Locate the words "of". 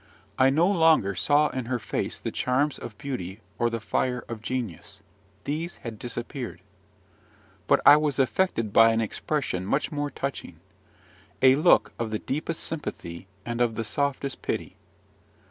2.79-2.97, 4.27-4.41, 11.99-12.09, 13.61-13.75